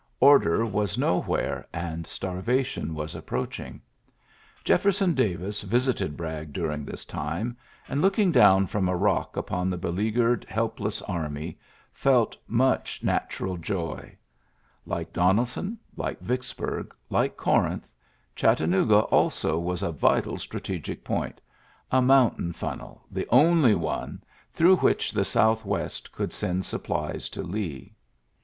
Order 0.19 0.65
was 0.65 0.97
nowhere 0.97 1.67
and 1.71 2.07
starvation 2.07 2.95
was 2.95 3.13
approaching. 3.13 3.79
Jeffei 4.63 4.91
son 4.91 5.13
Davis 5.13 5.61
visited 5.61 6.17
Bragg 6.17 6.51
during 6.51 6.83
this 6.85 7.05
time 7.05 7.55
and, 7.87 8.01
looking 8.01 8.31
down 8.31 8.65
from 8.65 8.89
a 8.89 8.95
rock 8.97 9.37
upon 9.37 9.69
th 9.69 9.79
beleaguered, 9.79 10.43
helpless 10.45 11.03
army, 11.03 11.59
felt 11.93 12.35
muc 12.49 13.03
natural 13.03 13.57
joy. 13.57 14.17
Like 14.87 15.13
Donebon, 15.13 15.77
like 15.95 16.19
Vicfci 16.19 16.57
burg, 16.57 16.95
like 17.11 17.37
Corinth, 17.37 17.87
Chattanooga 18.35 19.05
ako 19.05 19.05
wa 19.05 19.21
%. 19.21 19.21
ULYSSES 19.21 19.33
S. 19.33 19.39
GEAJJT 19.53 19.83
83 19.83 19.87
a 19.87 19.91
vital 20.15 20.37
strategic 20.39 21.03
point, 21.03 21.41
a 21.91 22.01
mountain 22.01 22.51
fdn 22.53 22.77
nel— 22.79 23.05
the 23.11 23.27
only 23.29 23.75
one— 23.75 24.23
through 24.55 24.77
which 24.77 25.11
the 25.11 25.23
South 25.23 25.63
west 25.63 26.11
could 26.11 26.33
send 26.33 26.65
supplies 26.65 27.29
to 27.29 27.43
Lee. 27.43 27.93